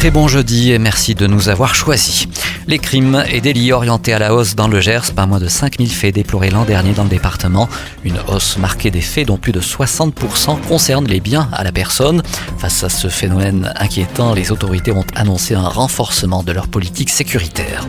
Très 0.00 0.10
bon 0.10 0.28
jeudi 0.28 0.72
et 0.72 0.78
merci 0.78 1.14
de 1.14 1.26
nous 1.26 1.50
avoir 1.50 1.74
choisis. 1.74 2.26
Les 2.66 2.78
crimes 2.78 3.22
et 3.30 3.42
délits 3.42 3.70
orientés 3.70 4.14
à 4.14 4.18
la 4.18 4.34
hausse 4.34 4.54
dans 4.54 4.66
le 4.66 4.80
Gers, 4.80 5.12
pas 5.14 5.26
moins 5.26 5.38
de 5.38 5.46
5000 5.46 5.90
faits 5.90 6.14
déplorés 6.14 6.48
l'an 6.48 6.64
dernier 6.64 6.94
dans 6.94 7.02
le 7.02 7.10
département. 7.10 7.68
Une 8.02 8.18
hausse 8.26 8.56
marquée 8.56 8.90
des 8.90 9.02
faits 9.02 9.26
dont 9.26 9.36
plus 9.36 9.52
de 9.52 9.60
60% 9.60 10.58
concernent 10.62 11.06
les 11.06 11.20
biens 11.20 11.50
à 11.52 11.64
la 11.64 11.70
personne. 11.70 12.22
Face 12.56 12.82
à 12.82 12.88
ce 12.88 13.08
phénomène 13.08 13.74
inquiétant, 13.76 14.32
les 14.32 14.50
autorités 14.52 14.90
ont 14.90 15.04
annoncé 15.14 15.54
un 15.54 15.68
renforcement 15.68 16.42
de 16.42 16.52
leur 16.52 16.68
politique 16.68 17.10
sécuritaire. 17.10 17.86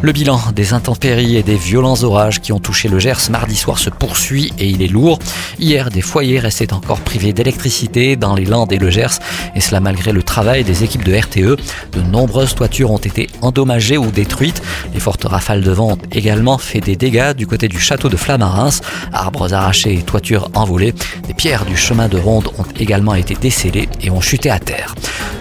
Le 0.00 0.12
bilan 0.12 0.40
des 0.56 0.72
intempéries 0.72 1.36
et 1.36 1.42
des 1.42 1.56
violents 1.56 2.02
orages 2.02 2.40
qui 2.40 2.52
ont 2.52 2.58
touché 2.58 2.88
le 2.88 2.98
Gers 2.98 3.28
mardi 3.30 3.56
soir 3.56 3.78
se 3.78 3.90
poursuit 3.90 4.50
et 4.58 4.66
il 4.66 4.80
est 4.80 4.88
lourd. 4.88 5.18
Hier, 5.60 5.90
des 5.90 6.00
foyers 6.00 6.38
restaient 6.38 6.72
encore 6.72 7.00
privés 7.00 7.34
d'électricité 7.34 8.16
dans 8.16 8.34
les 8.34 8.46
Landes 8.46 8.72
et 8.72 8.78
le 8.78 8.88
Gers, 8.88 9.18
et 9.54 9.60
cela 9.60 9.80
malgré 9.80 10.10
le 10.10 10.22
travail 10.22 10.64
des 10.64 10.84
équipes 10.84 11.04
de 11.04 11.14
RTE. 11.14 11.60
De 11.92 12.00
nombreuses 12.00 12.54
toitures 12.54 12.90
ont 12.90 12.96
été 12.96 13.28
endommagées 13.42 13.98
ou 13.98 14.10
détruites. 14.10 14.62
Les 14.94 15.00
fortes 15.00 15.24
rafales 15.24 15.60
de 15.60 15.70
vent 15.70 15.92
ont 15.92 15.98
également 16.12 16.56
fait 16.56 16.80
des 16.80 16.96
dégâts 16.96 17.34
du 17.34 17.46
côté 17.46 17.68
du 17.68 17.78
château 17.78 18.08
de 18.08 18.16
Flamarins. 18.16 18.70
Arbres 19.12 19.52
arrachés 19.52 19.92
et 19.92 20.02
toitures 20.02 20.50
envolées. 20.54 20.94
Des 21.26 21.34
pierres 21.34 21.66
du 21.66 21.76
chemin 21.76 22.08
de 22.08 22.16
ronde 22.16 22.48
ont 22.56 22.66
également 22.78 23.14
été 23.14 23.34
décellées 23.34 23.90
et 24.00 24.10
ont 24.10 24.22
chuté 24.22 24.48
à 24.48 24.60
terre. 24.60 24.94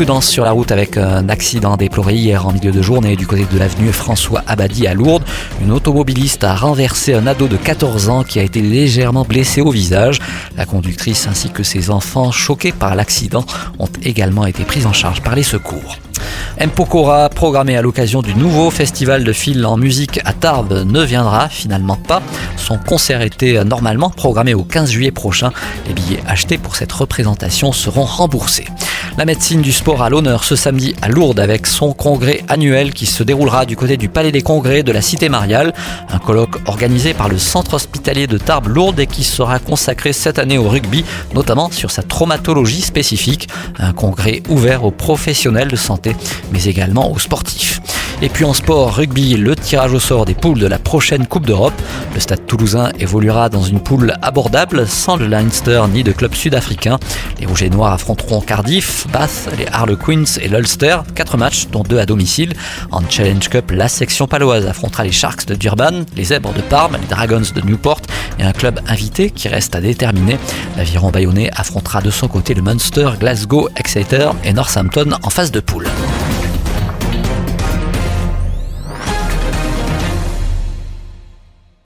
Prudence 0.00 0.28
sur 0.28 0.46
la 0.46 0.52
route 0.52 0.72
avec 0.72 0.96
un 0.96 1.28
accident 1.28 1.76
déploré 1.76 2.14
hier 2.14 2.46
en 2.46 2.52
milieu 2.52 2.72
de 2.72 2.80
journée 2.80 3.16
du 3.16 3.26
côté 3.26 3.44
de 3.52 3.58
l'avenue 3.58 3.92
François 3.92 4.42
Abadi 4.46 4.86
à 4.86 4.94
Lourdes. 4.94 5.24
Une 5.60 5.72
automobiliste 5.72 6.42
a 6.42 6.54
renversé 6.54 7.12
un 7.12 7.26
ado 7.26 7.48
de 7.48 7.58
14 7.58 8.08
ans 8.08 8.24
qui 8.24 8.38
a 8.38 8.42
été 8.42 8.62
légèrement 8.62 9.24
blessé 9.24 9.60
au 9.60 9.70
visage. 9.70 10.18
La 10.56 10.64
conductrice 10.64 11.26
ainsi 11.26 11.50
que 11.50 11.62
ses 11.62 11.90
enfants 11.90 12.32
choqués 12.32 12.72
par 12.72 12.94
l'accident 12.94 13.44
ont 13.78 13.90
également 14.02 14.46
été 14.46 14.64
pris 14.64 14.86
en 14.86 14.94
charge 14.94 15.20
par 15.20 15.34
les 15.34 15.42
secours. 15.42 15.98
Mpokora, 16.58 17.28
programmé 17.28 17.76
à 17.76 17.82
l'occasion 17.82 18.22
du 18.22 18.34
nouveau 18.34 18.70
festival 18.70 19.22
de 19.22 19.32
fil 19.34 19.66
en 19.66 19.76
musique 19.76 20.20
à 20.24 20.32
Tarbes, 20.32 20.84
ne 20.86 21.02
viendra 21.02 21.50
finalement 21.50 21.96
pas. 21.96 22.22
Son 22.56 22.78
concert 22.78 23.20
était 23.20 23.62
normalement 23.64 24.08
programmé 24.08 24.54
au 24.54 24.64
15 24.64 24.90
juillet 24.90 25.10
prochain. 25.10 25.52
Les 25.86 25.92
billets 25.92 26.22
achetés 26.26 26.56
pour 26.56 26.74
cette 26.74 26.92
représentation 26.92 27.72
seront 27.72 28.06
remboursés. 28.06 28.66
La 29.20 29.26
médecine 29.26 29.60
du 29.60 29.70
sport 29.70 30.02
à 30.02 30.08
l'honneur 30.08 30.44
ce 30.44 30.56
samedi 30.56 30.94
à 31.02 31.08
Lourdes 31.10 31.40
avec 31.40 31.66
son 31.66 31.92
congrès 31.92 32.42
annuel 32.48 32.94
qui 32.94 33.04
se 33.04 33.22
déroulera 33.22 33.66
du 33.66 33.76
côté 33.76 33.98
du 33.98 34.08
Palais 34.08 34.32
des 34.32 34.40
Congrès 34.40 34.82
de 34.82 34.92
la 34.92 35.02
Cité 35.02 35.28
Mariale. 35.28 35.74
Un 36.08 36.18
colloque 36.18 36.56
organisé 36.66 37.12
par 37.12 37.28
le 37.28 37.36
Centre 37.36 37.74
hospitalier 37.74 38.26
de 38.26 38.38
Tarbes 38.38 38.68
Lourdes 38.68 38.98
et 38.98 39.06
qui 39.06 39.22
sera 39.22 39.58
consacré 39.58 40.14
cette 40.14 40.38
année 40.38 40.56
au 40.56 40.70
rugby, 40.70 41.04
notamment 41.34 41.70
sur 41.70 41.90
sa 41.90 42.02
traumatologie 42.02 42.80
spécifique. 42.80 43.50
Un 43.78 43.92
congrès 43.92 44.42
ouvert 44.48 44.84
aux 44.84 44.90
professionnels 44.90 45.68
de 45.68 45.76
santé 45.76 46.16
mais 46.50 46.64
également 46.64 47.12
aux 47.12 47.18
sportifs. 47.18 47.82
Et 48.22 48.28
puis 48.28 48.44
en 48.44 48.52
sport, 48.52 48.96
rugby, 48.96 49.34
le 49.36 49.56
tirage 49.56 49.94
au 49.94 49.98
sort 49.98 50.26
des 50.26 50.34
poules 50.34 50.58
de 50.58 50.66
la 50.66 50.78
prochaine 50.78 51.26
Coupe 51.26 51.46
d'Europe. 51.46 51.72
Le 52.12 52.20
stade 52.20 52.44
toulousain 52.46 52.90
évoluera 52.98 53.48
dans 53.48 53.62
une 53.62 53.80
poule 53.80 54.12
abordable, 54.20 54.86
sans 54.86 55.16
le 55.16 55.26
Leinster 55.26 55.82
ni 55.90 56.04
de 56.04 56.12
club 56.12 56.34
sud-africain. 56.34 56.98
Les 57.38 57.46
Rouges 57.46 57.62
et 57.62 57.70
Noirs 57.70 57.94
affronteront 57.94 58.42
Cardiff, 58.42 59.06
Bath, 59.10 59.48
les 59.58 59.66
Harlequins 59.72 60.24
et 60.38 60.48
l'Ulster. 60.48 60.98
Quatre 61.14 61.38
matchs, 61.38 61.68
dont 61.68 61.82
deux 61.82 61.98
à 61.98 62.04
domicile. 62.04 62.52
En 62.92 63.00
Challenge 63.08 63.48
Cup, 63.48 63.70
la 63.70 63.88
section 63.88 64.26
paloise 64.26 64.66
affrontera 64.66 65.04
les 65.04 65.12
Sharks 65.12 65.46
de 65.46 65.54
Durban, 65.54 66.04
les 66.14 66.24
Zèbres 66.24 66.52
de 66.52 66.60
Parme, 66.60 66.98
les 67.00 67.06
Dragons 67.08 67.40
de 67.54 67.60
Newport 67.62 68.02
et 68.38 68.42
un 68.42 68.52
club 68.52 68.80
invité 68.86 69.30
qui 69.30 69.48
reste 69.48 69.74
à 69.74 69.80
déterminer. 69.80 70.36
L'aviron 70.76 71.10
bayonnais 71.10 71.50
affrontera 71.56 72.02
de 72.02 72.10
son 72.10 72.28
côté 72.28 72.52
le 72.52 72.60
Munster, 72.60 73.12
Glasgow, 73.18 73.70
Exeter 73.76 74.30
et 74.44 74.52
Northampton 74.52 75.12
en 75.22 75.30
phase 75.30 75.50
de 75.52 75.60
poule. 75.60 75.86